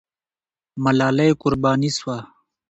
[0.83, 2.17] ملالۍ قرباني سوه.